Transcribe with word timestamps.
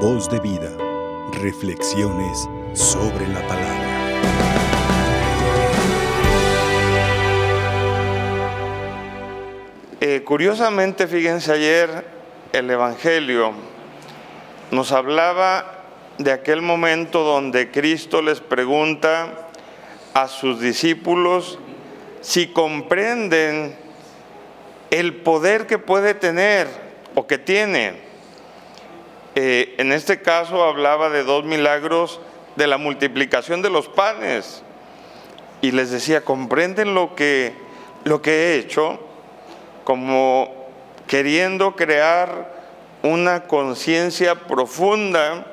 Voz 0.00 0.28
de 0.28 0.38
vida. 0.40 0.70
Reflexiones 1.40 2.46
sobre 2.74 3.26
la 3.28 3.40
palabra. 3.48 3.86
Eh, 10.02 10.22
curiosamente, 10.22 11.06
fíjense 11.06 11.50
ayer, 11.50 12.04
el 12.52 12.70
Evangelio 12.70 13.52
nos 14.70 14.92
hablaba 14.92 15.84
de 16.18 16.30
aquel 16.30 16.60
momento 16.60 17.24
donde 17.24 17.70
Cristo 17.70 18.20
les 18.20 18.40
pregunta 18.40 19.48
a 20.12 20.28
sus 20.28 20.60
discípulos 20.60 21.58
si 22.20 22.48
comprenden 22.48 23.74
el 24.90 25.14
poder 25.14 25.66
que 25.66 25.78
puede 25.78 26.12
tener 26.12 26.68
o 27.14 27.26
que 27.26 27.38
tiene. 27.38 28.05
Eh, 29.38 29.74
en 29.76 29.92
este 29.92 30.22
caso 30.22 30.64
hablaba 30.64 31.10
de 31.10 31.22
dos 31.22 31.44
milagros 31.44 32.20
de 32.56 32.66
la 32.66 32.78
multiplicación 32.78 33.60
de 33.60 33.68
los 33.68 33.86
panes 33.86 34.62
y 35.60 35.72
les 35.72 35.90
decía, 35.90 36.24
¿comprenden 36.24 36.94
lo 36.94 37.14
que, 37.14 37.52
lo 38.04 38.22
que 38.22 38.30
he 38.32 38.56
hecho? 38.56 38.98
Como 39.84 40.54
queriendo 41.06 41.76
crear 41.76 42.50
una 43.02 43.44
conciencia 43.44 44.36
profunda, 44.46 45.44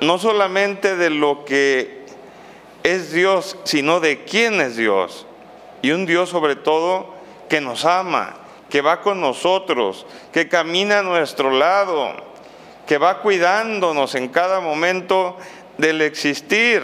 no 0.00 0.18
solamente 0.18 0.96
de 0.96 1.10
lo 1.10 1.44
que 1.44 2.06
es 2.82 3.12
Dios, 3.12 3.58
sino 3.64 4.00
de 4.00 4.24
quién 4.24 4.58
es 4.58 4.76
Dios. 4.76 5.26
Y 5.82 5.90
un 5.90 6.06
Dios 6.06 6.30
sobre 6.30 6.56
todo 6.56 7.12
que 7.50 7.60
nos 7.60 7.84
ama, 7.84 8.36
que 8.70 8.80
va 8.80 9.02
con 9.02 9.20
nosotros, 9.20 10.06
que 10.32 10.48
camina 10.48 11.00
a 11.00 11.02
nuestro 11.02 11.50
lado, 11.50 12.29
que 12.90 12.98
va 12.98 13.20
cuidándonos 13.20 14.16
en 14.16 14.26
cada 14.26 14.58
momento 14.58 15.36
del 15.78 16.02
existir. 16.02 16.82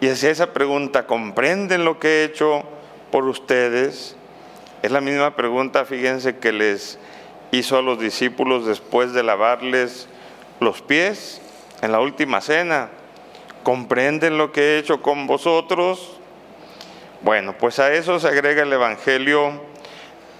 Y 0.00 0.08
es 0.08 0.24
esa 0.24 0.52
pregunta, 0.52 1.06
¿comprenden 1.06 1.84
lo 1.84 2.00
que 2.00 2.08
he 2.08 2.24
hecho 2.24 2.64
por 3.12 3.26
ustedes? 3.26 4.16
Es 4.82 4.90
la 4.90 5.00
misma 5.00 5.36
pregunta, 5.36 5.84
fíjense, 5.84 6.38
que 6.38 6.50
les 6.50 6.98
hizo 7.52 7.78
a 7.78 7.82
los 7.82 8.00
discípulos 8.00 8.66
después 8.66 9.12
de 9.12 9.22
lavarles 9.22 10.08
los 10.58 10.82
pies 10.82 11.40
en 11.80 11.92
la 11.92 12.00
última 12.00 12.40
cena. 12.40 12.88
¿Comprenden 13.62 14.36
lo 14.36 14.50
que 14.50 14.62
he 14.62 14.78
hecho 14.78 15.00
con 15.00 15.28
vosotros? 15.28 16.18
Bueno, 17.22 17.56
pues 17.56 17.78
a 17.78 17.94
eso 17.94 18.18
se 18.18 18.26
agrega 18.26 18.64
el 18.64 18.72
Evangelio 18.72 19.62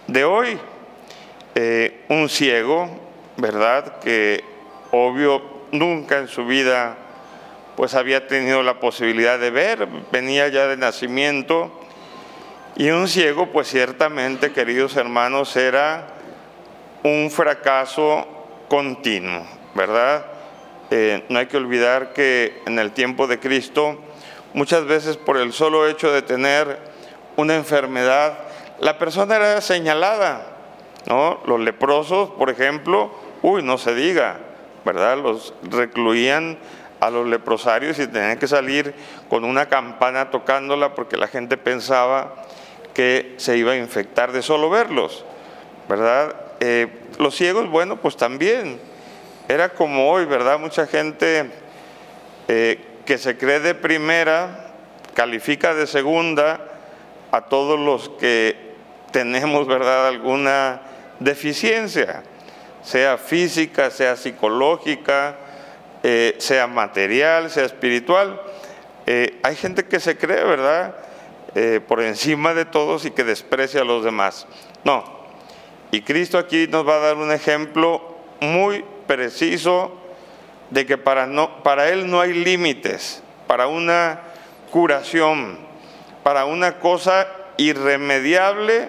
de 0.08 0.24
hoy. 0.24 0.58
Eh, 1.54 2.04
un 2.08 2.28
ciego, 2.28 3.05
¿verdad? 3.36 3.98
Que 4.00 4.44
obvio 4.90 5.42
nunca 5.72 6.18
en 6.18 6.28
su 6.28 6.46
vida 6.46 6.96
pues 7.76 7.94
había 7.94 8.26
tenido 8.26 8.62
la 8.62 8.80
posibilidad 8.80 9.38
de 9.38 9.50
ver, 9.50 9.86
venía 10.10 10.48
ya 10.48 10.66
de 10.66 10.76
nacimiento. 10.76 11.70
Y 12.74 12.90
un 12.90 13.06
ciego, 13.06 13.52
pues 13.52 13.68
ciertamente, 13.68 14.52
queridos 14.52 14.96
hermanos, 14.96 15.54
era 15.56 16.08
un 17.02 17.30
fracaso 17.30 18.26
continuo, 18.68 19.46
¿verdad? 19.74 20.26
Eh, 20.90 21.24
no 21.28 21.38
hay 21.38 21.46
que 21.46 21.56
olvidar 21.56 22.12
que 22.12 22.62
en 22.66 22.78
el 22.78 22.92
tiempo 22.92 23.26
de 23.26 23.38
Cristo, 23.38 23.98
muchas 24.54 24.86
veces 24.86 25.16
por 25.16 25.36
el 25.36 25.52
solo 25.52 25.86
hecho 25.86 26.10
de 26.12 26.22
tener 26.22 26.78
una 27.36 27.56
enfermedad, 27.56 28.38
la 28.78 28.98
persona 28.98 29.36
era 29.36 29.60
señalada, 29.60 30.46
¿no? 31.06 31.40
Los 31.46 31.60
leprosos, 31.60 32.30
por 32.30 32.50
ejemplo, 32.50 33.10
uy, 33.46 33.62
no 33.62 33.78
se 33.78 33.94
diga, 33.94 34.38
¿verdad? 34.84 35.18
Los 35.18 35.54
recluían 35.70 36.58
a 36.98 37.10
los 37.10 37.28
leprosarios 37.28 37.96
y 38.00 38.08
tenían 38.08 38.38
que 38.40 38.48
salir 38.48 38.92
con 39.30 39.44
una 39.44 39.66
campana 39.66 40.32
tocándola 40.32 40.96
porque 40.96 41.16
la 41.16 41.28
gente 41.28 41.56
pensaba 41.56 42.34
que 42.92 43.34
se 43.36 43.56
iba 43.56 43.70
a 43.70 43.76
infectar 43.76 44.32
de 44.32 44.42
solo 44.42 44.68
verlos, 44.68 45.24
¿verdad? 45.88 46.34
Eh, 46.58 46.88
los 47.20 47.36
ciegos, 47.36 47.70
bueno, 47.70 47.98
pues 47.98 48.16
también 48.16 48.80
era 49.46 49.68
como 49.68 50.10
hoy, 50.10 50.24
¿verdad? 50.24 50.58
Mucha 50.58 50.88
gente 50.88 51.48
eh, 52.48 52.80
que 53.04 53.16
se 53.16 53.38
cree 53.38 53.60
de 53.60 53.76
primera, 53.76 54.72
califica 55.14 55.72
de 55.72 55.86
segunda 55.86 56.66
a 57.30 57.42
todos 57.42 57.78
los 57.78 58.08
que 58.08 58.74
tenemos, 59.12 59.68
¿verdad?, 59.68 60.08
alguna 60.08 60.80
deficiencia, 61.20 62.24
sea 62.86 63.18
física, 63.18 63.90
sea 63.90 64.14
psicológica, 64.14 65.34
eh, 66.04 66.36
sea 66.38 66.68
material, 66.68 67.50
sea 67.50 67.64
espiritual. 67.64 68.40
Eh, 69.06 69.40
hay 69.42 69.56
gente 69.56 69.86
que 69.86 69.98
se 69.98 70.16
cree, 70.16 70.44
¿verdad?, 70.44 70.94
por 71.88 72.02
encima 72.02 72.52
de 72.52 72.66
todos 72.66 73.06
y 73.06 73.12
que 73.12 73.24
desprecia 73.24 73.80
a 73.80 73.84
los 73.84 74.04
demás. 74.04 74.46
No. 74.84 75.04
Y 75.90 76.02
Cristo 76.02 76.36
aquí 76.36 76.66
nos 76.68 76.86
va 76.86 76.96
a 76.96 76.98
dar 76.98 77.16
un 77.16 77.32
ejemplo 77.32 78.18
muy 78.40 78.84
preciso 79.06 79.98
de 80.68 80.84
que 80.84 80.98
para, 80.98 81.26
no, 81.26 81.62
para 81.62 81.88
Él 81.88 82.10
no 82.10 82.20
hay 82.20 82.34
límites, 82.34 83.22
para 83.46 83.68
una 83.68 84.20
curación, 84.70 85.58
para 86.22 86.44
una 86.44 86.78
cosa 86.78 87.26
irremediable, 87.56 88.88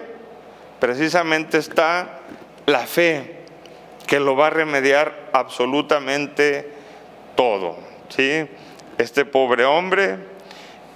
precisamente 0.80 1.58
está 1.58 2.20
la 2.66 2.86
fe, 2.86 3.37
que 4.08 4.18
lo 4.18 4.34
va 4.34 4.46
a 4.46 4.50
remediar 4.50 5.28
absolutamente 5.32 6.72
todo. 7.36 7.76
¿sí? 8.08 8.48
Este 8.96 9.26
pobre 9.26 9.66
hombre, 9.66 10.16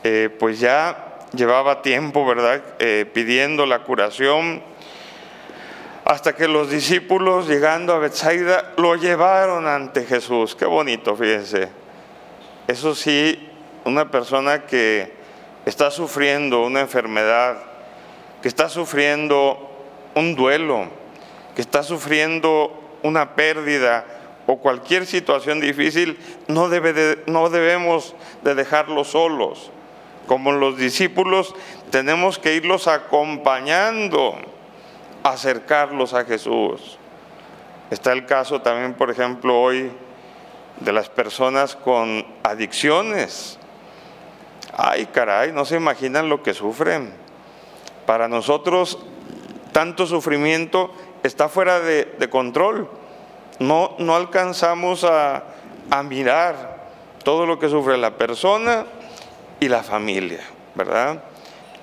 eh, 0.02 0.34
pues 0.40 0.58
ya 0.58 1.18
llevaba 1.34 1.82
tiempo, 1.82 2.26
¿verdad?, 2.26 2.62
eh, 2.78 3.06
pidiendo 3.12 3.66
la 3.66 3.80
curación 3.80 4.62
hasta 6.06 6.34
que 6.34 6.48
los 6.48 6.70
discípulos, 6.70 7.46
llegando 7.46 7.92
a 7.92 7.98
Bethsaida, 7.98 8.72
lo 8.78 8.96
llevaron 8.96 9.68
ante 9.68 10.04
Jesús. 10.04 10.56
Qué 10.56 10.64
bonito, 10.64 11.14
fíjense. 11.14 11.68
Eso 12.66 12.94
sí, 12.94 13.48
una 13.84 14.10
persona 14.10 14.64
que 14.64 15.12
está 15.66 15.90
sufriendo 15.90 16.62
una 16.62 16.80
enfermedad, 16.80 17.58
que 18.40 18.48
está 18.48 18.70
sufriendo 18.70 19.70
un 20.14 20.34
duelo, 20.34 20.88
que 21.54 21.60
está 21.60 21.82
sufriendo 21.82 22.81
una 23.02 23.34
pérdida 23.34 24.04
o 24.46 24.58
cualquier 24.58 25.06
situación 25.06 25.60
difícil, 25.60 26.18
no, 26.48 26.68
debe 26.68 27.22
no 27.26 27.48
debemos 27.48 28.14
de 28.42 28.54
dejarlos 28.54 29.08
solos. 29.08 29.70
Como 30.26 30.52
los 30.52 30.76
discípulos, 30.76 31.54
tenemos 31.90 32.38
que 32.38 32.54
irlos 32.54 32.88
acompañando 32.88 34.36
acercarlos 35.22 36.14
a 36.14 36.24
Jesús. 36.24 36.98
Está 37.90 38.12
el 38.12 38.26
caso 38.26 38.62
también, 38.62 38.94
por 38.94 39.10
ejemplo, 39.10 39.60
hoy 39.60 39.92
de 40.80 40.92
las 40.92 41.08
personas 41.08 41.76
con 41.76 42.24
adicciones. 42.42 43.58
Ay, 44.76 45.06
caray, 45.06 45.52
no 45.52 45.64
se 45.64 45.76
imaginan 45.76 46.28
lo 46.28 46.42
que 46.42 46.54
sufren. 46.54 47.12
Para 48.06 48.28
nosotros, 48.28 48.98
tanto 49.72 50.06
sufrimiento 50.06 50.92
está 51.22 51.48
fuera 51.48 51.80
de, 51.80 52.28
control. 52.30 52.88
No, 53.58 53.94
no 53.98 54.16
alcanzamos 54.16 55.04
a, 55.04 55.44
mirar 56.04 56.80
todo 57.22 57.44
lo 57.44 57.58
que 57.58 57.68
sufre 57.68 57.98
la 57.98 58.16
persona 58.16 58.86
y 59.60 59.68
la 59.68 59.82
familia, 59.82 60.40
¿verdad? 60.74 61.22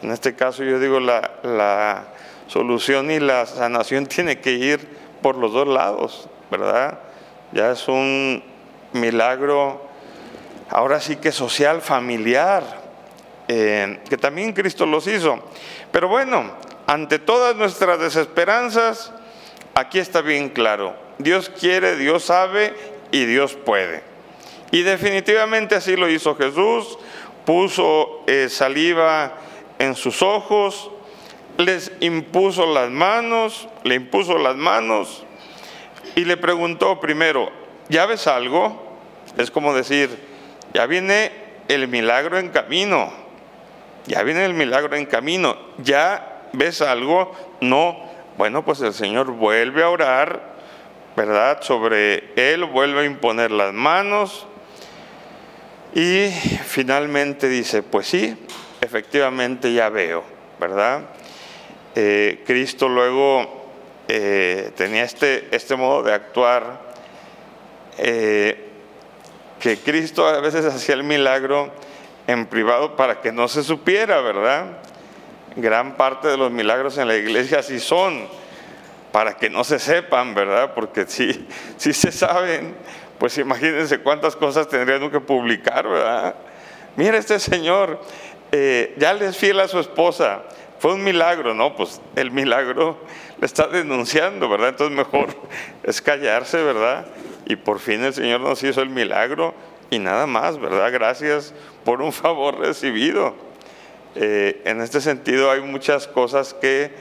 En 0.02 0.12
este 0.12 0.36
caso 0.36 0.64
yo 0.64 0.80
digo 0.80 1.00
la, 1.00 1.32
la 1.44 2.06
solución 2.48 3.12
y 3.12 3.20
la 3.20 3.46
sanación 3.46 4.06
tiene 4.08 4.40
que 4.40 4.52
ir 4.52 4.88
por 5.22 5.36
los 5.36 5.54
dos 5.54 5.68
lados, 5.68 6.28
¿verdad? 6.50 7.00
Ya 7.52 7.72
es 7.72 7.88
un 7.88 8.44
milagro, 8.94 9.82
ahora 10.70 11.00
sí 11.00 11.18
que 11.18 11.32
social, 11.32 11.82
familiar, 11.82 12.64
eh, 13.48 14.00
que 14.10 14.18
también 14.18 14.54
Cristo 14.54 14.86
los 14.86 15.08
hizo. 15.08 15.40
Pero 15.92 16.08
bueno, 16.08 16.52
ante 16.88 17.20
todas 17.20 17.56
nuestras 17.56 18.00
desesperanzas, 18.00 19.12
aquí 19.80 20.00
está 20.00 20.22
bien 20.22 20.50
claro, 20.50 20.96
Dios 21.18 21.50
quiere, 21.50 21.96
Dios 21.96 22.26
sabe 22.26 22.74
y 23.12 23.26
Dios 23.26 23.54
puede. 23.54 24.04
Y 24.72 24.82
definitivamente 24.84 25.76
así 25.76 25.96
lo 25.96 26.10
hizo 26.10 26.36
Jesús, 26.36 26.98
puso 27.46 28.24
eh, 28.28 28.48
saliva 28.50 29.34
en 29.80 29.96
sus 29.96 30.22
ojos, 30.22 30.92
les 31.58 31.92
impuso 32.02 32.66
las 32.72 32.90
manos, 32.90 33.68
le 33.84 33.96
impuso 33.96 34.38
las 34.38 34.56
manos 34.56 35.24
y 36.16 36.26
le 36.26 36.38
preguntó 36.38 37.00
primero, 37.00 37.50
¿ya 37.88 38.06
ves 38.06 38.28
algo? 38.28 38.98
Es 39.38 39.50
como 39.50 39.74
decir, 39.74 40.10
ya 40.74 40.86
viene 40.86 41.32
el 41.68 41.88
milagro 41.88 42.38
en 42.38 42.50
camino, 42.50 43.12
ya 44.06 44.24
viene 44.24 44.46
el 44.46 44.54
milagro 44.54 44.96
en 44.96 45.06
camino, 45.06 45.58
¿ya 45.78 46.44
ves 46.54 46.82
algo? 46.82 47.32
No, 47.62 48.09
bueno, 48.40 48.64
pues 48.64 48.80
el 48.80 48.94
Señor 48.94 49.32
vuelve 49.32 49.84
a 49.84 49.90
orar, 49.90 50.42
¿verdad? 51.18 51.62
Sobre 51.62 52.32
él, 52.38 52.64
vuelve 52.64 53.02
a 53.02 53.04
imponer 53.04 53.52
las 53.52 53.74
manos 53.74 54.48
y 55.94 56.30
finalmente 56.66 57.50
dice, 57.50 57.84
pues 57.84 58.08
sí, 58.08 58.38
efectivamente 58.80 59.74
ya 59.74 59.90
veo, 59.90 60.24
¿verdad? 60.58 61.02
Eh, 61.96 62.42
Cristo 62.46 62.88
luego 62.88 63.72
eh, 64.08 64.72
tenía 64.78 65.04
este, 65.04 65.50
este 65.52 65.76
modo 65.76 66.04
de 66.04 66.14
actuar, 66.14 66.80
eh, 67.98 68.70
que 69.60 69.80
Cristo 69.80 70.26
a 70.26 70.40
veces 70.40 70.64
hacía 70.64 70.96
el 70.96 71.04
milagro 71.04 71.74
en 72.26 72.46
privado 72.46 72.96
para 72.96 73.20
que 73.20 73.34
no 73.34 73.50
se 73.50 73.64
supiera, 73.66 74.22
¿verdad? 74.22 74.78
Gran 75.56 75.96
parte 75.96 76.28
de 76.28 76.38
los 76.38 76.52
milagros 76.52 76.98
en 76.98 77.08
la 77.08 77.16
iglesia 77.16 77.60
así 77.60 77.80
son, 77.80 78.28
para 79.12 79.38
que 79.38 79.50
no 79.50 79.64
se 79.64 79.80
sepan, 79.80 80.36
¿verdad? 80.36 80.74
Porque 80.74 81.06
si, 81.08 81.48
si 81.78 81.94
se 81.94 82.12
saben, 82.12 82.76
pues 83.18 83.38
imagínense 83.38 84.00
cuántas 84.00 84.36
cosas 84.36 84.68
tendrían 84.68 85.10
que 85.10 85.20
publicar, 85.20 85.88
¿verdad? 85.88 86.36
Mira 86.96 87.18
este 87.18 87.40
señor, 87.40 88.02
eh, 88.52 88.96
ya 88.98 89.14
le 89.14 89.28
es 89.28 89.38
fiel 89.38 89.60
a 89.60 89.68
su 89.68 89.80
esposa, 89.80 90.44
fue 90.80 90.94
un 90.94 91.04
milagro, 91.04 91.54
¿no? 91.54 91.76
Pues 91.76 92.02
el 92.16 92.32
milagro 92.32 92.98
le 93.40 93.46
está 93.46 93.68
denunciando, 93.68 94.50
¿verdad? 94.50 94.70
Entonces 94.70 94.96
mejor 94.96 95.30
es 95.84 96.02
callarse, 96.02 96.62
¿verdad? 96.64 97.06
Y 97.46 97.56
por 97.56 97.80
fin 97.80 98.04
el 98.04 98.14
Señor 98.14 98.42
nos 98.42 98.64
hizo 98.64 98.82
el 98.82 98.90
milagro 98.90 99.54
y 99.90 100.00
nada 100.00 100.26
más, 100.26 100.60
¿verdad? 100.60 100.92
Gracias 100.92 101.54
por 101.84 102.02
un 102.02 102.14
favor 102.14 102.60
recibido. 102.60 103.49
Eh, 104.16 104.62
en 104.66 104.82
este 104.82 105.02
sentido 105.02 105.52
hay 105.52 105.62
muchas 105.62 106.08
cosas 106.08 106.54
que 106.54 106.92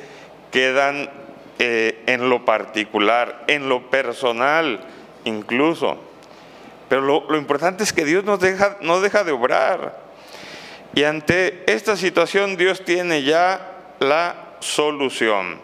quedan 0.50 1.10
eh, 1.58 2.02
en 2.06 2.28
lo 2.28 2.44
particular, 2.44 3.44
en 3.48 3.68
lo 3.68 3.90
personal 3.90 4.80
incluso. 5.24 5.98
Pero 6.88 7.02
lo, 7.02 7.36
importante 7.36 7.84
es 7.84 7.92
que 7.92 8.04
Dios 8.04 8.24
no 8.24 8.38
deja 8.38 9.24
de 9.24 9.32
obrar. 9.32 10.08
Y 10.94 11.04
ante 11.04 11.64
esta 11.66 11.96
situación 11.96 12.56
Dios 12.56 12.84
tiene 12.84 13.22
ya 13.22 13.94
la 14.00 14.56
solución. 14.60 15.60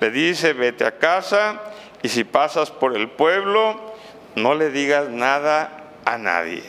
Le 0.00 0.10
dice, 0.10 0.52
vete 0.52 0.84
a 0.84 0.98
casa 0.98 1.60
y 2.02 2.08
si 2.08 2.24
pasas 2.24 2.70
por 2.70 2.96
el 2.96 3.08
pueblo, 3.08 3.94
no 4.34 4.54
le 4.54 4.70
digas 4.70 5.08
nada 5.08 5.84
a 6.04 6.18
nadie. 6.18 6.64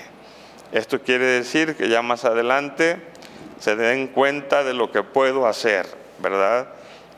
Esto 0.71 1.01
quiere 1.01 1.25
decir 1.25 1.75
que 1.75 1.89
ya 1.89 2.01
más 2.01 2.25
adelante 2.25 2.97
se 3.59 3.75
den 3.75 4.07
cuenta 4.07 4.63
de 4.63 4.73
lo 4.73 4.91
que 4.91 5.03
puedo 5.03 5.47
hacer, 5.47 5.87
¿verdad? 6.19 6.69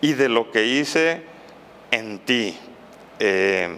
Y 0.01 0.13
de 0.13 0.29
lo 0.29 0.51
que 0.51 0.65
hice 0.65 1.23
en 1.91 2.19
ti. 2.19 2.57
Eh, 3.19 3.75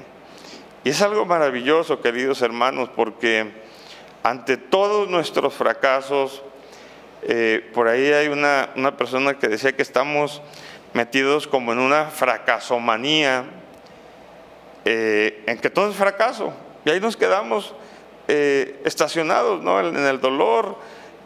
y 0.83 0.89
es 0.89 1.01
algo 1.01 1.25
maravilloso, 1.25 2.01
queridos 2.01 2.41
hermanos, 2.41 2.89
porque 2.95 3.51
ante 4.23 4.57
todos 4.57 5.09
nuestros 5.09 5.53
fracasos, 5.53 6.41
eh, 7.21 7.69
por 7.73 7.87
ahí 7.87 8.11
hay 8.11 8.27
una, 8.27 8.69
persona 8.97 9.37
que 9.37 9.47
decía 9.47 9.75
que 9.75 9.81
estamos 9.81 10.41
metidos 10.93 11.47
como 11.47 11.71
en 11.73 11.79
una 11.79 12.05
fracasomanía, 12.05 13.45
eh, 14.85 15.43
en 15.45 15.57
que 15.59 15.69
todo 15.69 15.89
es 15.89 15.95
fracaso, 15.95 16.53
y 16.85 16.89
ahí 16.89 16.99
nos 16.99 17.17
quedamos 17.17 17.73
estacionados 18.27 19.63
¿no? 19.63 19.79
en, 19.79 19.97
el 19.97 20.21
dolor, 20.21 20.77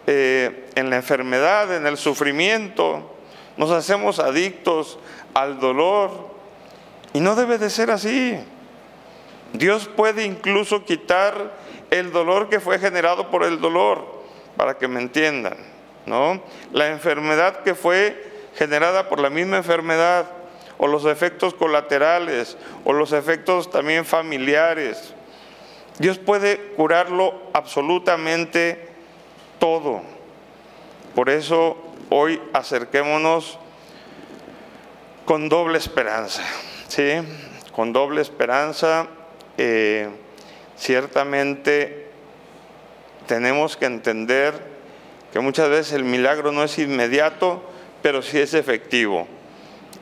en 0.05 0.89
la 0.89 0.95
enfermedad, 0.97 1.75
en 1.75 1.87
el 1.87 1.97
sufrimiento, 1.97 3.15
nos 3.57 3.71
hacemos 3.71 4.19
adictos 4.19 4.99
al 5.33 5.59
dolor, 5.59 6.33
y 7.13 7.19
no 7.19 7.35
debe 7.35 7.57
de 7.57 7.69
ser 7.69 7.91
así. 7.91 8.37
Dios 9.53 9.87
puede 9.87 10.25
incluso 10.25 10.83
quitar 10.83 11.53
el 11.91 12.11
dolor 12.11 12.49
que 12.49 12.59
fue 12.59 12.79
generado 12.79 13.29
por 13.29 13.43
el 13.43 13.61
dolor, 13.61 14.23
para 14.57 14.77
que 14.77 14.87
me 14.87 14.99
entiendan, 14.99 15.57
¿no? 16.05 16.41
La 16.71 16.87
enfermedad 16.87 17.61
que 17.63 17.75
fue 17.75 18.31
generada 18.55 19.09
por 19.09 19.19
la 19.19 19.29
misma 19.29 19.57
enfermedad, 19.57 20.25
o 20.79 20.87
los 20.87 21.05
efectos 21.05 21.53
colaterales, 21.53 22.57
o 22.83 22.93
los 22.93 23.13
efectos 23.13 23.69
también 23.69 24.05
familiares. 24.05 25.13
Dios 25.99 26.17
puede 26.17 26.57
curarlo 26.75 27.35
absolutamente 27.53 28.92
todo. 29.63 30.01
Por 31.15 31.29
eso 31.29 31.77
hoy 32.09 32.41
acerquémonos 32.51 33.57
con 35.23 35.47
doble 35.47 35.77
esperanza, 35.77 36.43
¿sí? 36.89 37.13
Con 37.71 37.93
doble 37.93 38.19
esperanza 38.19 39.07
eh, 39.57 40.09
ciertamente 40.75 42.09
tenemos 43.25 43.77
que 43.77 43.85
entender 43.85 44.53
que 45.31 45.39
muchas 45.39 45.69
veces 45.69 45.93
el 45.93 46.03
milagro 46.03 46.51
no 46.51 46.65
es 46.65 46.77
inmediato, 46.77 47.63
pero 48.01 48.21
sí 48.21 48.39
es 48.39 48.53
efectivo. 48.55 49.29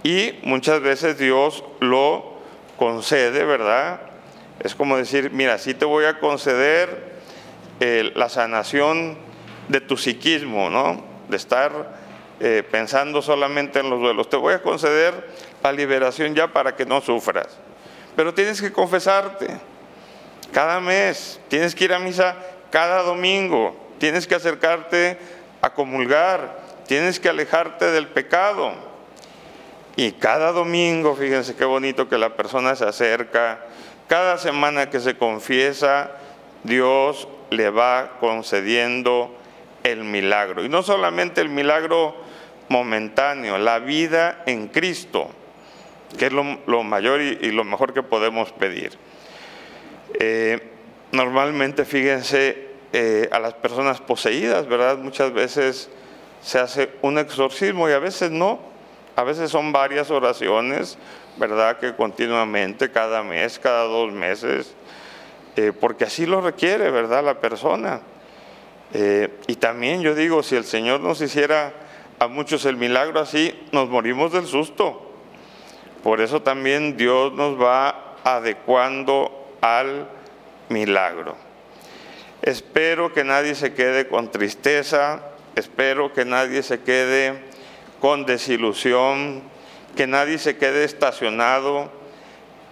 Y 0.02 0.40
muchas 0.42 0.82
veces 0.82 1.20
Dios 1.20 1.64
lo 1.80 2.40
concede, 2.78 3.46
¿verdad? 3.46 4.02
Es 4.64 4.74
como 4.74 4.98
decir, 4.98 5.30
mira, 5.30 5.60
sí 5.60 5.76
te 5.76 5.86
voy 5.86 6.06
a 6.06 6.18
conceder 6.18 7.12
eh, 7.80 8.12
la 8.16 8.28
sanación 8.28 9.30
de 9.72 9.80
tu 9.80 9.96
psiquismo, 9.96 10.70
¿no? 10.70 11.02
De 11.30 11.38
estar 11.38 11.72
eh, 12.42 12.64
pensando 12.70 13.22
solamente 13.22 13.80
en 13.80 13.90
los 13.90 14.02
duelos. 14.02 14.30
Te 14.30 14.36
voy 14.36 14.54
a 14.54 14.62
conceder 14.62 15.30
la 15.64 15.72
liberación 15.72 16.36
ya 16.36 16.52
para 16.52 16.76
que 16.76 16.86
no 16.86 17.00
sufras. 17.00 17.48
Pero 18.16 18.34
tienes 18.34 18.62
que 18.62 18.74
confesarte 18.74 19.48
cada 20.52 20.82
mes, 20.82 21.40
tienes 21.48 21.74
que 21.74 21.86
ir 21.86 21.94
a 21.94 22.00
misa 22.00 22.36
cada 22.70 23.04
domingo, 23.04 23.74
tienes 23.98 24.28
que 24.28 24.36
acercarte 24.36 25.18
a 25.62 25.74
comulgar, 25.74 26.60
tienes 26.86 27.22
que 27.22 27.30
alejarte 27.30 27.92
del 27.92 28.08
pecado. 28.08 28.74
Y 29.96 30.12
cada 30.12 30.52
domingo, 30.52 31.16
fíjense 31.16 31.56
qué 31.56 31.64
bonito 31.64 32.10
que 32.10 32.18
la 32.18 32.36
persona 32.36 32.76
se 32.76 32.86
acerca, 32.86 33.62
cada 34.10 34.38
semana 34.38 34.90
que 34.90 35.00
se 35.00 35.18
confiesa, 35.18 36.12
Dios 36.64 37.30
le 37.50 37.70
va 37.70 38.18
concediendo 38.20 39.38
el 39.84 40.04
milagro. 40.04 40.64
Y 40.64 40.70
no 40.70 40.84
solamente 40.84 41.42
el 41.42 41.50
milagro 41.50 42.16
momentáneo, 42.70 43.58
la 43.58 43.80
vida 43.80 44.44
en 44.46 44.68
Cristo 44.68 45.30
que 46.18 46.28
es 46.28 46.34
lo, 46.34 46.84
mayor 46.84 47.22
y, 47.22 47.52
lo 47.52 47.64
mejor 47.64 47.94
que 47.94 48.04
podemos 48.04 48.52
pedir. 48.52 48.94
Eh, 50.20 50.60
normalmente, 51.12 51.86
fíjense, 51.86 52.70
eh, 52.94 53.30
a 53.32 53.40
las 53.40 53.54
personas 53.54 54.02
poseídas, 54.02 54.68
¿verdad? 54.68 54.98
Muchas 54.98 55.32
veces 55.34 55.90
se 56.42 56.60
hace 56.60 56.92
un 57.02 57.18
exorcismo 57.18 57.90
y 57.90 57.94
a 57.94 58.00
veces 58.00 58.32
no. 58.32 58.60
A 59.16 59.24
veces 59.24 59.52
son 59.52 59.72
varias 59.72 60.10
oraciones, 60.10 60.98
¿verdad? 61.38 61.78
Que 61.78 61.96
continuamente, 61.96 62.92
cada 62.92 63.24
mes, 63.24 63.60
cada 63.60 63.84
dos 63.84 64.12
meses, 64.12 64.74
eh, 65.56 65.74
porque 65.78 66.06
así 66.06 66.26
lo 66.26 66.42
requiere, 66.42 66.90
¿verdad? 66.92 67.24
La 67.24 67.40
persona. 67.40 68.02
Y 68.94 69.56
también 69.56 70.02
yo 70.02 70.16
digo, 70.16 70.44
si 70.44 70.56
el 70.56 70.66
Señor 70.66 71.00
nos 71.00 71.22
hiciera 71.22 71.74
a 72.20 72.28
muchos 72.28 72.66
el 72.66 72.78
milagro 72.78 73.20
así, 73.20 73.58
nos 73.72 73.90
morimos 73.90 74.34
del 74.34 74.46
susto. 74.46 75.12
Por 76.04 76.20
eso 76.20 76.42
también 76.42 76.98
Dios 76.98 77.34
nos 77.34 77.60
va 77.60 78.16
adecuando 78.24 79.56
al 79.62 80.08
milagro. 80.70 81.36
Espero 82.42 83.14
que 83.14 83.24
nadie 83.24 83.56
se 83.56 83.74
quede 83.74 84.08
con 84.08 84.32
tristeza, 84.32 85.22
espero 85.56 86.12
que 86.12 86.26
nadie 86.26 86.64
se 86.64 86.82
quede 86.82 87.40
con 88.00 88.26
desilusión, 88.26 89.44
que 89.96 90.08
nadie 90.08 90.40
se 90.40 90.58
quede 90.58 90.84
estacionado 90.84 91.92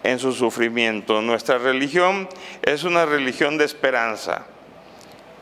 en 0.04 0.18
su 0.18 0.34
sufrimiento. 0.34 1.22
Nuestra 1.22 1.60
religión 1.60 2.28
es 2.64 2.84
una 2.84 3.06
religión 3.06 3.58
de 3.58 3.66
esperanza. 3.66 4.48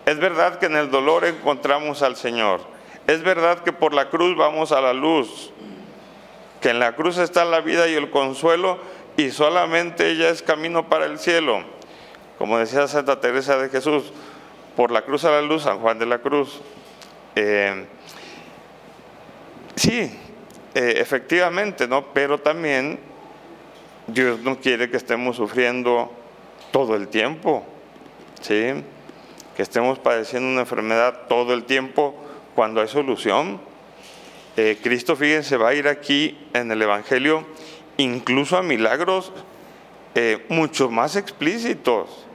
Es 0.07 0.17
verdad 0.19 0.57
que 0.57 0.67
en 0.67 0.77
el 0.77 0.89
dolor 0.89 1.25
encontramos 1.25 2.01
al 2.01 2.15
Señor. 2.15 2.61
Es 3.07 3.23
verdad 3.23 3.59
que 3.59 3.73
por 3.73 3.93
la 3.93 4.09
cruz 4.09 4.37
vamos 4.37 4.71
a 4.71 4.79
la 4.79 4.93
luz 4.93 5.51
que 6.61 6.69
en 6.69 6.79
la 6.79 6.95
cruz 6.95 7.17
está 7.17 7.45
la 7.45 7.61
vida 7.61 7.87
y 7.87 7.93
el 7.93 8.09
consuelo 8.09 8.79
y 9.15 9.31
solamente 9.31 10.09
ella 10.09 10.29
es 10.29 10.41
camino 10.41 10.87
para 10.89 11.05
el 11.05 11.19
cielo. 11.19 11.63
Como 12.37 12.57
decía 12.57 12.87
Santa 12.87 13.19
Teresa 13.19 13.57
de 13.57 13.69
Jesús, 13.69 14.13
por 14.75 14.91
la 14.91 15.01
cruz 15.03 15.25
a 15.25 15.31
la 15.31 15.41
luz, 15.41 15.63
San 15.63 15.79
Juan 15.79 15.99
de 15.99 16.05
la 16.05 16.19
Cruz. 16.19 16.61
Eh, 17.35 17.85
sí, 19.75 20.17
eh, 20.73 20.93
efectivamente, 20.97 21.87
¿no? 21.87 22.13
Pero 22.13 22.37
también 22.37 22.99
Dios 24.07 24.39
no 24.39 24.57
quiere 24.57 24.89
que 24.89 24.97
estemos 24.97 25.35
sufriendo 25.35 26.11
todo 26.71 26.95
el 26.95 27.07
tiempo, 27.07 27.65
¿sí? 28.41 28.83
Que 29.57 29.63
estemos 29.63 29.99
padeciendo 29.99 30.47
una 30.47 30.61
enfermedad 30.61 31.25
todo 31.27 31.53
el 31.53 31.65
tiempo 31.65 32.15
cuando 32.55 32.79
hay 32.79 32.87
solución. 32.87 33.59
Eh, 34.55 34.77
Cristo, 34.81 35.15
fíjense, 35.15 35.57
va 35.57 35.69
a 35.69 35.73
ir 35.73 35.87
aquí 35.87 36.37
en 36.53 36.71
el 36.71 36.81
Evangelio 36.81 37.45
incluso 37.97 38.57
a 38.57 38.61
milagros 38.61 39.31
eh, 40.15 40.45
mucho 40.49 40.89
más 40.89 41.15
explícitos. 41.15 42.25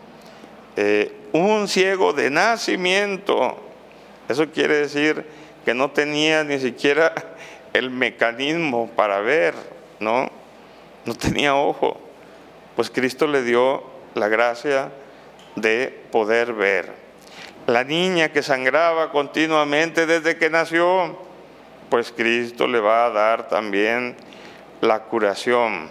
Eh, 0.77 1.13
un 1.33 1.69
ciego 1.69 2.13
de 2.13 2.31
nacimiento, 2.31 3.57
eso 4.29 4.51
quiere 4.51 4.77
decir 4.77 5.25
que 5.65 5.75
no 5.75 5.91
tenía 5.91 6.45
ni 6.45 6.59
siquiera 6.59 7.15
el 7.73 7.91
mecanismo 7.91 8.91
para 8.97 9.21
ver, 9.21 9.55
¿no? 10.01 10.29
No 11.05 11.15
tenía 11.15 11.55
ojo. 11.55 12.01
Pues 12.77 12.91
Cristo 12.91 13.27
le 13.27 13.43
dio 13.43 13.85
la 14.15 14.29
gracia 14.29 14.91
de 15.57 16.03
poder 16.11 16.53
ver. 16.53 17.02
La 17.67 17.85
niña 17.85 18.33
que 18.33 18.43
sangraba 18.43 19.13
continuamente 19.13 20.05
desde 20.05 20.37
que 20.37 20.51
nació, 20.51 21.17
pues 21.89 22.11
Cristo 22.11 22.67
le 22.67 22.81
va 22.81 23.07
a 23.07 23.11
dar 23.11 23.49
también 23.49 24.17
la 24.81 25.05
curación. 25.05 25.89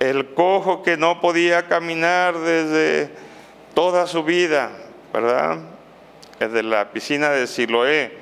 El 0.00 0.34
cojo 0.34 0.82
que 0.82 0.96
no 0.96 1.20
podía 1.20 1.68
caminar 1.68 2.36
desde 2.38 3.10
toda 3.72 4.08
su 4.08 4.24
vida, 4.24 4.70
¿verdad? 5.12 5.58
Desde 6.40 6.64
la 6.64 6.90
piscina 6.90 7.30
de 7.30 7.46
Siloé, 7.46 8.18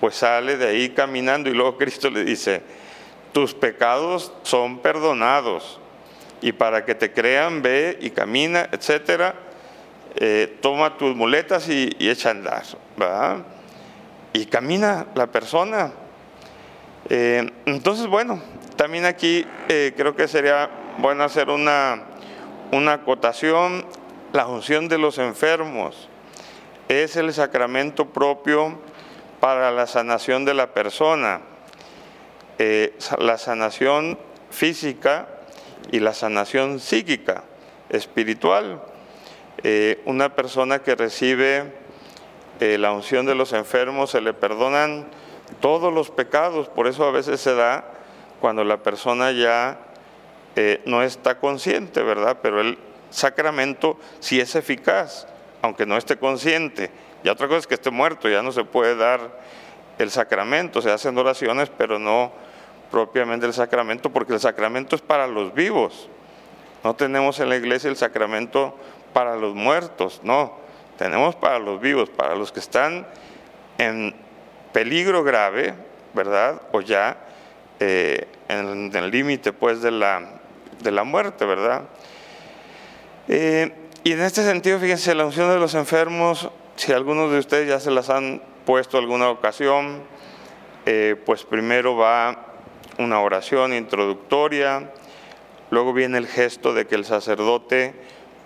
pues 0.00 0.16
sale 0.16 0.56
de 0.56 0.66
ahí 0.66 0.90
caminando 0.90 1.48
y 1.48 1.54
luego 1.54 1.78
Cristo 1.78 2.10
le 2.10 2.24
dice, 2.24 2.62
tus 3.32 3.54
pecados 3.54 4.32
son 4.42 4.80
perdonados 4.80 5.78
y 6.40 6.50
para 6.52 6.84
que 6.84 6.96
te 6.96 7.12
crean, 7.12 7.62
ve 7.62 7.98
y 8.00 8.10
camina, 8.10 8.68
etcétera, 8.72 9.34
eh, 10.16 10.58
toma 10.60 10.96
tus 10.96 11.14
muletas 11.14 11.68
y, 11.68 11.94
echa 11.98 12.30
a 12.30 12.32
andar, 12.32 12.62
¿verdad? 12.96 13.36
Y 14.32 14.46
camina 14.46 15.06
la 15.14 15.26
persona. 15.26 15.92
Eh, 17.08 17.50
entonces, 17.66 18.06
bueno, 18.06 18.42
también 18.76 19.04
aquí 19.04 19.46
eh, 19.68 19.92
creo 19.96 20.16
que 20.16 20.28
sería 20.28 20.70
bueno 20.98 21.24
hacer 21.24 21.50
una, 21.50 22.02
una 22.72 22.94
acotación. 22.94 23.84
La 24.32 24.46
unción 24.46 24.88
de 24.88 24.98
los 24.98 25.18
enfermos 25.18 26.08
es 26.88 27.16
el 27.16 27.32
sacramento 27.32 28.06
propio 28.06 28.78
para 29.40 29.70
la 29.70 29.86
sanación 29.86 30.44
de 30.44 30.54
la 30.54 30.72
persona. 30.74 31.40
la 33.18 33.38
sanación 33.38 34.18
física 34.50 35.28
y 35.92 36.00
la 36.00 36.12
sanación 36.12 36.80
psíquica, 36.80 37.44
espiritual. 37.88 38.82
Eh, 39.64 40.00
una 40.04 40.34
persona 40.34 40.78
que 40.80 40.94
recibe 40.94 41.72
eh, 42.60 42.78
la 42.78 42.92
unción 42.92 43.26
de 43.26 43.34
los 43.34 43.52
enfermos 43.52 44.10
se 44.10 44.20
le 44.20 44.32
perdonan 44.32 45.06
todos 45.60 45.92
los 45.92 46.10
pecados, 46.10 46.68
por 46.68 46.86
eso 46.86 47.04
a 47.04 47.10
veces 47.10 47.40
se 47.40 47.54
da 47.54 47.84
cuando 48.40 48.62
la 48.62 48.78
persona 48.78 49.32
ya 49.32 49.80
eh, 50.54 50.80
no 50.84 51.02
está 51.02 51.38
consciente, 51.38 52.02
¿verdad? 52.02 52.38
Pero 52.42 52.60
el 52.60 52.78
sacramento 53.10 53.98
sí 54.20 54.40
es 54.40 54.54
eficaz, 54.54 55.26
aunque 55.62 55.86
no 55.86 55.96
esté 55.96 56.16
consciente. 56.18 56.90
Y 57.24 57.28
otra 57.28 57.48
cosa 57.48 57.60
es 57.60 57.66
que 57.66 57.74
esté 57.74 57.90
muerto, 57.90 58.28
ya 58.28 58.42
no 58.42 58.52
se 58.52 58.64
puede 58.64 58.94
dar 58.94 59.40
el 59.98 60.10
sacramento, 60.10 60.80
se 60.82 60.90
hacen 60.92 61.18
oraciones, 61.18 61.70
pero 61.76 61.98
no 61.98 62.32
propiamente 62.92 63.46
el 63.46 63.52
sacramento, 63.52 64.10
porque 64.10 64.34
el 64.34 64.40
sacramento 64.40 64.94
es 64.94 65.02
para 65.02 65.26
los 65.26 65.52
vivos. 65.52 66.08
No 66.84 66.94
tenemos 66.94 67.40
en 67.40 67.48
la 67.48 67.56
iglesia 67.56 67.90
el 67.90 67.96
sacramento 67.96 68.76
para 69.12 69.36
los 69.36 69.54
muertos, 69.54 70.20
no, 70.22 70.56
tenemos 70.96 71.34
para 71.36 71.58
los 71.58 71.80
vivos, 71.80 72.10
para 72.10 72.34
los 72.34 72.52
que 72.52 72.60
están 72.60 73.06
en 73.78 74.14
peligro 74.72 75.22
grave, 75.22 75.74
¿verdad? 76.14 76.60
O 76.72 76.80
ya 76.80 77.16
eh, 77.80 78.26
en, 78.48 78.94
el 78.94 79.10
límite 79.10 79.52
pues 79.52 79.80
de 79.82 79.90
la, 79.90 80.40
de 80.80 80.90
la 80.90 81.04
muerte, 81.04 81.44
¿verdad? 81.44 81.84
Eh, 83.28 83.72
y 84.04 84.12
en 84.12 84.20
este 84.20 84.42
sentido, 84.42 84.78
fíjense, 84.78 85.14
la 85.14 85.26
unción 85.26 85.50
de 85.50 85.58
los 85.58 85.74
enfermos, 85.74 86.50
si 86.76 86.92
algunos 86.92 87.30
de 87.30 87.38
ustedes 87.38 87.68
ya 87.68 87.80
se 87.80 87.90
las 87.90 88.10
han 88.10 88.42
puesto 88.64 88.98
alguna 88.98 89.28
ocasión, 89.30 90.02
eh, 90.86 91.16
pues 91.26 91.44
primero 91.44 91.96
va 91.96 92.46
una 92.98 93.20
oración 93.20 93.74
introductoria, 93.74 94.90
luego 95.70 95.92
viene 95.92 96.18
el 96.18 96.26
gesto 96.26 96.74
de 96.74 96.86
que 96.86 96.94
el 96.94 97.04
sacerdote 97.04 97.94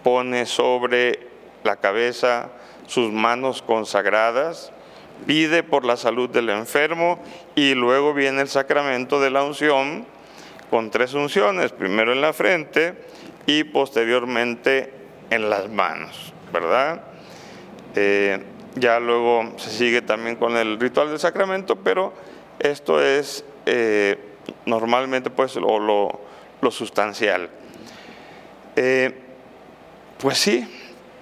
pone 0.03 0.47
sobre 0.47 1.29
la 1.65 1.77
cabeza 1.77 2.51
sus 2.87 3.13
manos 3.13 3.63
consagradas, 3.63 4.73
pide 5.27 5.63
por 5.63 5.85
la 5.85 5.97
salud 5.97 6.29
del 6.29 6.51
enfermo 6.51 7.19
y 7.55 7.75
luego 7.75 8.13
viene 8.15 8.43
el 8.43 8.49
sacramento 8.49 9.21
de 9.21 9.31
la 9.31 9.45
unción 9.45 10.07
con 10.71 10.91
tres 10.91 11.15
unciones, 11.15 11.73
primero 11.73 12.13
en 12.13 12.21
la 12.21 12.33
frente 12.33 12.95
y 13.47 13.65
posteriormente 13.65 14.93
en 15.31 15.51
las 15.51 15.69
manos, 15.69 16.33
¿verdad? 16.53 17.03
Eh, 17.95 18.43
ya 18.75 18.99
luego 19.01 19.53
se 19.57 19.71
sigue 19.71 20.03
también 20.03 20.37
con 20.37 20.57
el 20.57 20.81
ritual 20.81 21.11
del 21.11 21.19
sacramento, 21.19 21.77
pero 21.77 22.15
esto 22.59 23.03
es 23.03 23.45
eh, 23.67 24.19
normalmente 24.67 25.31
pues 25.31 25.57
lo, 25.57 25.79
lo, 26.61 26.71
sustancial. 26.71 27.51
Eh, 28.77 29.22
pues 30.23 30.39
sí, 30.39 30.67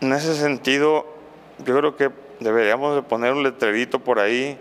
en 0.02 0.12
ese 0.12 0.36
sentido 0.36 1.06
yo 1.64 1.76
creo 1.78 1.96
que 1.96 2.10
deberíamos 2.38 2.94
de 2.94 3.02
poner 3.02 3.32
un 3.32 3.42
letrerito 3.42 3.98
por 3.98 4.18
ahí. 4.18 4.58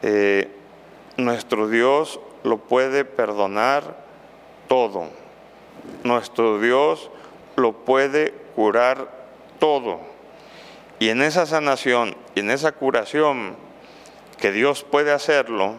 Eh, 0.00 0.50
nuestro 1.18 1.68
Dios 1.68 2.18
lo 2.44 2.56
puede 2.56 3.04
perdonar 3.04 3.98
todo. 4.68 5.10
Nuestro 6.02 6.58
Dios 6.60 7.10
lo 7.56 7.84
puede 7.84 8.32
curar 8.54 9.10
todo. 9.58 10.00
Y 10.98 11.10
en 11.10 11.20
esa 11.20 11.44
sanación 11.44 12.16
en 12.36 12.50
esa 12.50 12.72
curación 12.72 13.54
que 14.38 14.50
Dios 14.50 14.82
puede 14.82 15.12
hacerlo, 15.12 15.74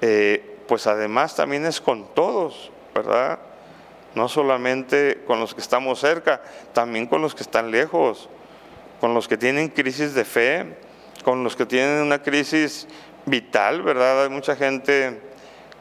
eh, 0.00 0.58
pues 0.66 0.88
además 0.88 1.36
también 1.36 1.64
es 1.64 1.80
con 1.80 2.12
todos, 2.12 2.72
¿verdad? 2.92 3.38
No 4.14 4.28
solamente 4.28 5.22
con 5.26 5.40
los 5.40 5.54
que 5.54 5.60
estamos 5.60 6.00
cerca, 6.00 6.42
también 6.72 7.06
con 7.06 7.22
los 7.22 7.34
que 7.34 7.42
están 7.42 7.70
lejos, 7.70 8.28
con 9.00 9.14
los 9.14 9.28
que 9.28 9.36
tienen 9.36 9.68
crisis 9.68 10.14
de 10.14 10.24
fe, 10.24 10.76
con 11.24 11.44
los 11.44 11.56
que 11.56 11.66
tienen 11.66 12.02
una 12.02 12.22
crisis 12.22 12.88
vital, 13.26 13.82
¿verdad? 13.82 14.24
Hay 14.24 14.30
mucha 14.30 14.56
gente 14.56 15.20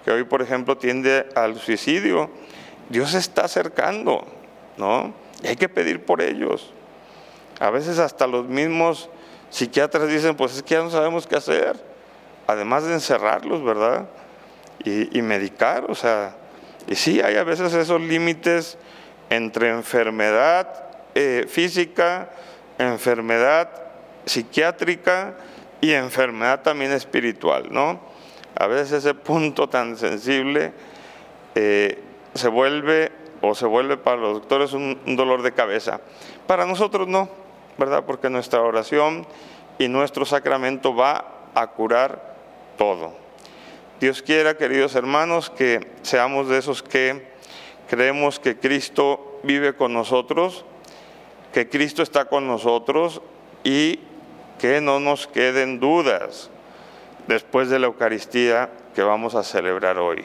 que 0.06 0.12
hoy, 0.12 0.24
por 0.24 0.42
ejemplo, 0.42 0.78
tiende 0.78 1.28
al 1.36 1.60
suicidio. 1.60 2.30
Dios 2.90 3.12
se 3.12 3.18
está 3.18 3.46
acercando, 3.46 4.26
¿no? 4.78 5.14
Y 5.42 5.48
hay 5.48 5.56
que 5.56 5.70
pedir 5.70 6.06
por 6.06 6.22
ellos. 6.22 6.74
A 7.60 7.70
veces 7.70 8.00
hasta 8.00 8.28
los 8.28 8.46
mismos 8.48 9.10
psiquiatras 9.50 10.08
dicen, 10.08 10.36
pues 10.36 10.56
es 10.56 10.64
que 10.64 10.76
ya 10.76 10.84
no 10.84 10.90
sabemos 10.90 11.26
qué 11.26 11.36
hacer, 11.36 11.84
además 12.48 12.84
de 12.86 12.94
encerrarlos, 12.94 13.64
¿verdad? 13.64 14.08
y, 14.84 15.22
medicar, 15.22 15.86
o 15.90 15.96
sea, 15.96 16.36
y 16.90 16.96
sí 16.96 17.22
hay 17.22 17.36
a 17.36 17.44
veces 17.44 17.72
esos 17.76 18.02
límites 18.02 18.80
entre 19.30 19.70
enfermedad 19.70 20.86
eh, 21.14 21.46
física, 21.48 22.32
enfermedad 22.80 23.70
psiquiátrica 24.26 25.36
y 25.82 25.92
enfermedad 25.92 26.64
también 26.64 26.92
espiritual, 26.92 27.68
¿no? 27.70 28.00
A 28.56 28.66
veces 28.66 29.04
ese 29.04 29.14
punto 29.14 29.70
tan 29.70 29.98
sensible 29.98 30.74
eh, 31.54 32.02
se 32.34 32.48
vuelve 32.48 33.12
o 33.42 33.54
se 33.54 33.68
vuelve 33.68 33.96
para 33.98 34.18
los 34.18 34.34
doctores 34.34 34.74
un, 34.74 35.00
un 35.06 35.16
dolor 35.16 35.44
de 35.44 35.52
cabeza. 35.52 36.02
Para 36.48 36.66
nosotros 36.66 37.08
no, 37.08 37.30
¿verdad? 37.78 38.04
Porque 38.04 38.32
nuestra 38.32 38.62
oración 38.62 39.28
y 39.78 39.88
nuestro 39.88 40.26
sacramento 40.26 40.96
va 40.96 41.50
a 41.54 41.68
curar 41.68 42.36
todo. 42.80 43.29
Dios 44.00 44.22
quiera, 44.22 44.56
queridos 44.56 44.96
hermanos, 44.96 45.50
que 45.50 45.86
seamos 46.04 46.48
de 46.48 46.58
esos 46.58 46.82
que 46.82 47.34
creemos 47.90 48.40
que 48.40 48.58
Cristo 48.58 49.42
vive 49.44 49.76
con 49.76 49.92
nosotros, 49.92 50.64
que 51.52 51.68
Cristo 51.68 52.02
está 52.02 52.24
con 52.26 52.48
nosotros 52.48 53.22
y 53.66 54.00
que 54.58 54.80
no 54.80 55.02
nos 55.02 55.28
queden 55.28 55.82
dudas 55.82 56.50
después 57.28 57.70
de 57.70 57.78
la 57.78 57.88
Eucaristía 57.88 58.70
que 58.96 59.02
vamos 59.02 59.36
a 59.36 59.44
celebrar 59.44 59.98
hoy. 59.98 60.24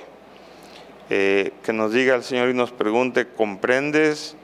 Eh, 1.11 1.53
que 1.65 1.73
nos 1.73 1.93
diga 1.93 2.15
el 2.15 2.23
Señor 2.23 2.51
y 2.51 2.55
nos 2.55 2.71
pregunte, 2.71 3.27
¿comprendes 3.27 4.37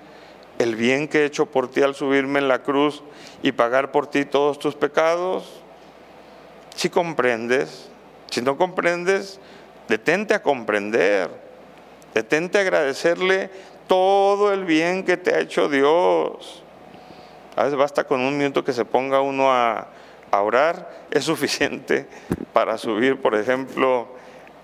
el 0.58 0.74
bien 0.74 1.06
que 1.06 1.20
he 1.20 1.24
hecho 1.24 1.46
por 1.46 1.70
ti 1.70 1.82
al 1.82 1.94
subirme 1.94 2.40
en 2.40 2.48
la 2.48 2.64
cruz 2.64 3.04
y 3.44 3.52
pagar 3.52 3.92
por 3.92 4.08
ti 4.08 4.24
todos 4.24 4.58
tus 4.58 4.74
pecados? 4.74 5.62
Si 6.74 6.90
comprendes, 6.90 7.89
si 8.30 8.40
no 8.40 8.56
comprendes, 8.56 9.40
detente 9.88 10.34
a 10.34 10.42
comprender, 10.42 11.30
detente 12.14 12.58
a 12.58 12.60
agradecerle 12.62 13.50
todo 13.86 14.52
el 14.52 14.64
bien 14.64 15.04
que 15.04 15.16
te 15.16 15.34
ha 15.34 15.40
hecho 15.40 15.68
Dios. 15.68 16.62
A 17.56 17.64
veces 17.64 17.76
basta 17.76 18.04
con 18.04 18.20
un 18.20 18.38
minuto 18.38 18.62
que 18.62 18.72
se 18.72 18.84
ponga 18.84 19.20
uno 19.20 19.52
a, 19.52 19.88
orar, 20.32 20.88
es 21.10 21.24
suficiente 21.24 22.06
para 22.52 22.78
subir, 22.78 23.20
por 23.20 23.34
ejemplo, 23.34 24.06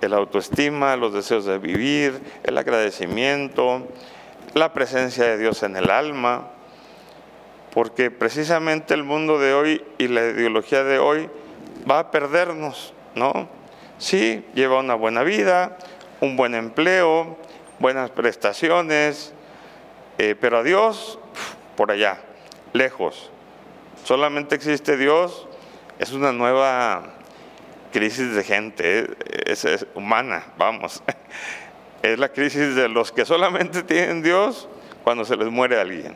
el 0.01 0.15
autoestima, 0.15 0.95
los 0.95 1.13
deseos 1.13 1.45
de 1.45 1.59
vivir, 1.59 2.21
el 2.45 2.57
agradecimiento, 2.57 3.89
la 4.55 4.73
presencia 4.73 5.25
de 5.25 5.39
Dios 5.39 5.65
en 5.65 5.75
el 5.75 5.91
alma, 5.91 6.51
porque 7.75 8.13
precisamente 8.13 8.95
el 8.95 9.03
mundo 9.03 9.41
de 9.41 9.55
hoy 9.55 9.85
y 9.99 10.07
la 10.07 10.21
ideología 10.21 10.85
de 10.85 11.01
hoy 11.01 11.29
va 11.91 11.99
a 11.99 12.11
perdernos, 12.13 12.95
¿no? 13.17 13.56
Sí, 13.99 14.45
lleva 14.55 14.79
una 14.79 14.95
buena 14.95 15.23
vida, 15.23 15.79
un 16.21 16.37
buen 16.37 16.55
empleo, 16.55 17.39
buenas 17.79 18.11
prestaciones, 18.11 19.33
eh, 20.19 20.35
pero 20.39 20.59
a 20.59 20.63
Dios, 20.63 21.19
por 21.77 21.91
allá, 21.91 22.21
lejos. 22.75 23.31
Solamente 24.05 24.55
existe 24.55 24.99
Dios, 24.99 25.49
es 25.99 26.13
una 26.13 26.33
nueva 26.33 27.15
crisis 27.91 28.35
de 28.35 28.45
gente, 28.45 28.99
eh, 29.01 29.07
es, 29.47 29.87
humana, 29.95 30.45
vamos. 30.59 31.03
Es 32.03 32.21
la 32.21 32.29
crisis 32.29 32.77
de 32.77 32.89
los 32.89 33.11
que 33.11 33.25
solamente 33.25 33.83
tienen 33.83 34.23
Dios 34.23 34.69
cuando 35.03 35.25
se 35.25 35.35
les 35.37 35.49
muere 35.49 35.81
alguien. 35.81 36.15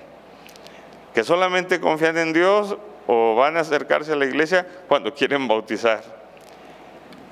Que 1.14 1.24
solamente 1.24 1.80
confían 1.80 2.16
en 2.18 2.32
Dios 2.32 2.76
o 3.08 3.34
van 3.34 3.56
a 3.56 3.60
acercarse 3.60 4.12
a 4.12 4.16
la 4.16 4.26
iglesia 4.26 4.68
cuando 4.86 5.12
quieren 5.12 5.48
bautizar. 5.48 6.19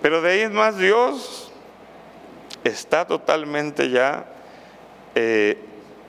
Pero 0.03 0.23
de 0.23 0.33
ahí 0.33 0.41
es 0.41 0.51
más 0.51 0.79
Dios 0.79 1.53
está 2.65 3.07
totalmente 3.07 3.91
ya 3.91 4.27
eh, 5.15 5.59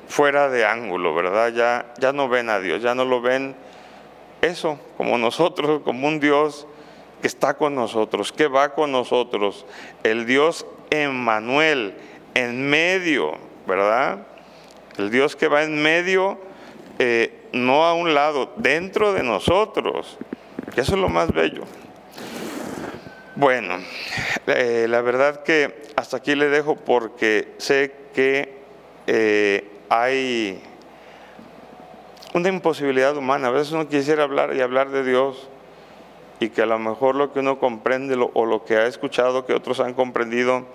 fuera 0.08 0.50
de 0.50 0.66
ángulo, 0.66 1.16
¿verdad? 1.16 1.52
Ya, 1.54 1.94
ya 2.00 2.12
no 2.12 2.30
ven 2.30 2.50
a 2.50 2.60
Dios, 2.60 2.82
ya 2.82 2.96
no 2.96 3.06
lo 3.06 3.22
ven 3.22 3.56
eso 4.42 4.80
como 4.98 5.18
nosotros, 5.18 5.82
como 5.84 6.08
un 6.08 6.20
Dios 6.20 6.68
que 7.22 7.28
está 7.28 7.56
con 7.56 7.76
nosotros, 7.76 8.32
que 8.32 8.48
va 8.48 8.74
con 8.74 8.92
nosotros, 8.92 9.66
el 10.04 10.26
Dios 10.26 10.66
Emmanuel, 10.90 11.96
en 12.34 12.70
medio, 12.70 13.34
¿verdad? 13.68 14.26
El 14.98 15.12
Dios 15.12 15.36
que 15.36 15.48
va 15.48 15.64
en 15.64 15.82
medio, 15.82 16.40
eh, 16.98 17.48
no 17.52 17.86
a 17.86 17.94
un 17.94 18.14
lado, 18.14 18.54
dentro 18.56 19.14
de 19.14 19.24
nosotros, 19.24 20.18
eso 20.76 20.94
es 20.94 21.00
lo 21.00 21.10
más 21.10 21.32
bello. 21.32 21.64
Bueno, 23.40 23.78
eh, 24.48 24.86
la 24.90 25.00
verdad 25.00 25.44
que 25.44 25.74
hasta 25.96 26.18
aquí 26.18 26.36
le 26.36 26.50
dejo 26.50 26.76
porque 26.76 27.54
sé 27.58 27.96
que 28.14 28.58
eh, 29.08 29.66
hay 29.88 30.62
una 32.34 32.50
imposibilidad 32.50 33.16
humana. 33.16 33.48
A 33.48 33.52
veces 33.52 33.72
uno 33.72 33.88
quisiera 33.88 34.24
hablar 34.24 34.54
y 34.58 34.60
hablar 34.60 34.90
de 34.90 35.06
Dios 35.06 35.48
y 36.42 36.50
que 36.50 36.64
a 36.64 36.66
lo 36.66 36.80
mejor 36.80 37.16
lo 37.16 37.32
que 37.32 37.40
uno 37.40 37.60
comprende 37.60 38.18
o 38.34 38.46
lo 38.46 38.66
que 38.66 38.76
ha 38.76 38.88
escuchado 38.88 39.46
que 39.46 39.54
otros 39.54 39.80
han 39.80 39.94
comprendido 39.94 40.66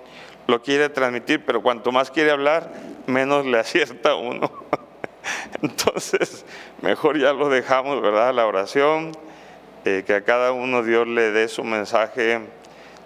lo 0.47 0.63
quiere 0.63 0.89
transmitir, 0.89 1.45
pero 1.45 1.61
cuanto 1.61 1.91
más 1.91 2.09
quiere 2.09 2.31
hablar, 2.31 2.73
menos 3.05 3.45
le 3.45 3.59
acierta 3.59 4.15
uno. 4.15 4.49
Entonces, 5.61 6.43
mejor 6.81 7.19
ya 7.19 7.31
lo 7.31 7.47
dejamos, 7.47 8.01
¿verdad? 8.01 8.33
La 8.33 8.47
oración 8.47 9.11
eh, 9.85 10.03
que 10.03 10.15
a 10.15 10.23
cada 10.23 10.51
uno 10.51 10.81
Dios 10.81 11.07
le 11.07 11.29
dé 11.29 11.47
su 11.47 11.63
mensaje 11.63 12.39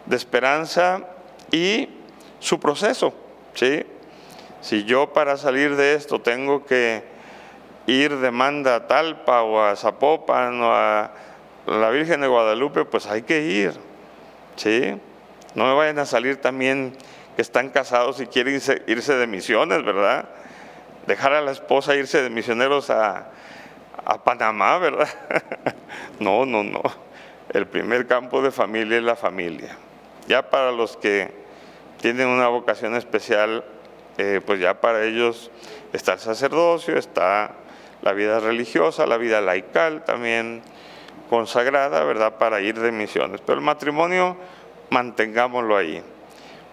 de 0.05 0.15
esperanza 0.15 1.01
y 1.51 1.89
su 2.39 2.57
proceso. 2.57 3.13
¿sí? 3.53 3.86
Si 4.62 4.86
yo 4.86 5.12
para 5.12 5.36
salir 5.36 5.75
de 5.75 5.95
esto 5.95 6.21
tengo 6.21 6.65
que 6.65 7.03
ir 7.86 8.15
de 8.15 8.31
manda 8.31 8.75
a 8.75 8.88
Talpa 8.88 9.41
o 9.41 9.62
a 9.62 9.75
Zapopan 9.75 10.62
o 10.62 10.74
a 10.74 11.12
la 11.65 11.89
Virgen 11.89 12.21
de 12.21 12.27
Guadalupe, 12.27 12.86
pues 12.86 13.07
hay 13.07 13.24
que 13.24 13.41
ir. 13.41 13.74
¿sí? 14.55 14.98
No 15.55 15.65
me 15.65 15.74
vayan 15.74 16.00
a 16.00 16.05
salir 16.05 16.38
también 16.38 16.95
que 17.36 17.41
están 17.41 17.71
casados 17.71 18.21
y 18.21 18.27
quieren 18.27 18.55
irse, 18.55 18.83
irse 18.88 19.15
de 19.15 19.27
misiones, 19.27 19.83
¿verdad? 19.83 20.29
Dejar 21.07 21.33
a 21.33 21.41
la 21.41 21.51
esposa 21.51 21.93
irse 21.95 22.21
de 22.21 22.29
misioneros 22.29 22.89
a, 22.89 23.31
a 24.06 24.24
Panamá, 24.24 24.77
¿verdad? 24.77 25.10
no, 26.20 26.46
no, 26.46 26.64
no. 26.64 26.81
El 27.51 27.68
primer 27.68 28.07
campo 28.07 28.42
de 28.42 28.51
familia 28.51 28.98
es 28.98 29.03
la 29.03 29.16
familia. 29.16 29.75
Ya 30.27 30.50
para 30.50 30.72
los 30.72 30.98
que 30.98 31.31
tienen 32.01 32.27
una 32.27 32.48
vocación 32.48 32.96
especial, 32.96 33.64
eh, 34.18 34.42
pues 34.46 34.59
ya 34.59 34.79
para 34.79 35.03
ellos 35.03 35.50
está 35.92 36.14
el 36.14 36.20
sacerdocio, 36.20 36.98
está 36.98 37.51
la 38.01 38.14
vida 38.14 38.40
religiosa, 38.40 39.05
la 39.05 39.18
vida 39.18 39.42
laical 39.42 40.03
también 40.03 40.62
consagrada, 41.29 42.03
¿verdad? 42.03 42.38
Para 42.38 42.62
ir 42.62 42.79
de 42.79 42.92
misiones. 42.92 43.42
Pero 43.46 43.59
el 43.59 43.66
matrimonio, 43.66 44.38
mantengámoslo 44.90 45.75
ahí. 45.77 46.01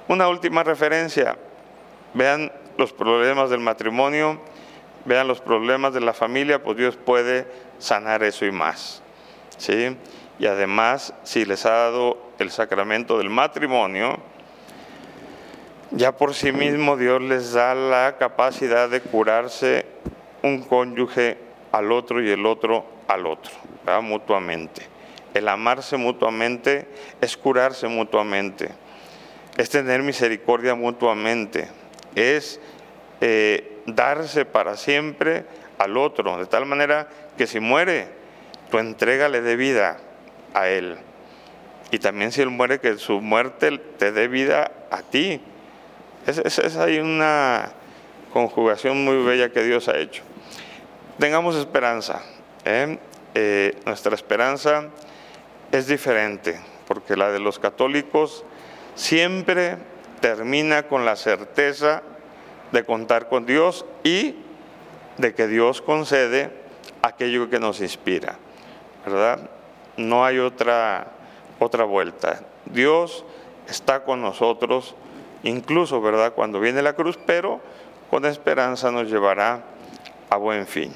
Una 0.08 0.28
última 0.28 0.62
referencia. 0.62 1.36
Vean 2.14 2.52
los 2.78 2.92
problemas 2.92 3.50
del 3.50 3.60
matrimonio 3.60 4.40
vean 5.06 5.28
los 5.28 5.40
problemas 5.40 5.94
de 5.94 6.00
la 6.00 6.12
familia, 6.12 6.62
pues 6.62 6.76
Dios 6.76 6.96
puede 6.96 7.46
sanar 7.78 8.22
eso 8.22 8.44
y 8.44 8.52
más. 8.52 9.02
¿sí? 9.56 9.96
Y 10.38 10.46
además, 10.46 11.14
si 11.22 11.44
les 11.44 11.64
ha 11.64 11.70
dado 11.70 12.18
el 12.38 12.50
sacramento 12.50 13.16
del 13.18 13.30
matrimonio, 13.30 14.18
ya 15.92 16.16
por 16.16 16.34
sí 16.34 16.52
mismo 16.52 16.96
Dios 16.96 17.22
les 17.22 17.52
da 17.52 17.74
la 17.74 18.16
capacidad 18.18 18.88
de 18.88 19.00
curarse 19.00 19.86
un 20.42 20.62
cónyuge 20.62 21.38
al 21.72 21.92
otro 21.92 22.22
y 22.22 22.30
el 22.30 22.44
otro 22.44 22.84
al 23.08 23.26
otro, 23.26 23.52
mutuamente. 24.02 24.82
El 25.32 25.48
amarse 25.48 25.96
mutuamente 25.96 26.88
es 27.20 27.36
curarse 27.36 27.86
mutuamente, 27.88 28.70
es 29.56 29.70
tener 29.70 30.02
misericordia 30.02 30.74
mutuamente, 30.74 31.68
es 32.14 32.60
eh, 33.20 33.75
darse 33.86 34.44
para 34.44 34.76
siempre 34.76 35.44
al 35.78 35.96
otro, 35.96 36.36
de 36.38 36.46
tal 36.46 36.66
manera 36.66 37.08
que 37.36 37.46
si 37.46 37.60
muere, 37.60 38.08
tu 38.70 38.78
entrega 38.78 39.28
le 39.28 39.40
dé 39.40 39.56
vida 39.56 39.98
a 40.54 40.68
él. 40.68 40.98
Y 41.90 41.98
también 41.98 42.32
si 42.32 42.42
él 42.42 42.50
muere, 42.50 42.80
que 42.80 42.96
su 42.98 43.20
muerte 43.20 43.78
te 43.98 44.10
dé 44.10 44.28
vida 44.28 44.72
a 44.90 45.02
ti. 45.02 45.40
Esa 46.26 46.42
es, 46.42 46.58
es, 46.58 46.76
hay 46.76 46.98
una 46.98 47.72
conjugación 48.32 49.04
muy 49.04 49.22
bella 49.24 49.50
que 49.50 49.62
Dios 49.62 49.88
ha 49.88 49.96
hecho. 49.96 50.22
Tengamos 51.18 51.56
esperanza. 51.56 52.22
¿eh? 52.64 52.98
Eh, 53.34 53.78
nuestra 53.86 54.14
esperanza 54.14 54.88
es 55.70 55.86
diferente, 55.86 56.60
porque 56.88 57.16
la 57.16 57.30
de 57.30 57.38
los 57.38 57.58
católicos 57.58 58.44
siempre 58.94 59.76
termina 60.20 60.84
con 60.84 61.04
la 61.04 61.16
certeza 61.16 62.02
de 62.76 62.84
contar 62.84 63.30
con 63.30 63.46
Dios 63.46 63.86
y 64.04 64.34
de 65.16 65.34
que 65.34 65.46
Dios 65.46 65.80
concede 65.80 66.50
aquello 67.00 67.48
que 67.48 67.58
nos 67.58 67.80
inspira, 67.80 68.36
¿verdad? 69.06 69.48
No 69.96 70.26
hay 70.26 70.38
otra, 70.38 71.06
otra 71.58 71.84
vuelta. 71.84 72.42
Dios 72.66 73.24
está 73.66 74.04
con 74.04 74.20
nosotros, 74.20 74.94
incluso, 75.42 76.02
¿verdad? 76.02 76.34
Cuando 76.34 76.60
viene 76.60 76.82
la 76.82 76.92
cruz, 76.92 77.18
pero 77.24 77.62
con 78.10 78.26
esperanza 78.26 78.90
nos 78.90 79.10
llevará 79.10 79.64
a 80.28 80.36
buen 80.36 80.66
fin. 80.66 80.92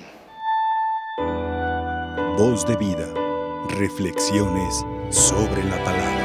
Voz 2.36 2.66
de 2.66 2.76
vida, 2.76 3.06
reflexiones 3.70 4.84
sobre 5.08 5.64
la 5.64 5.82
palabra. 5.82 6.19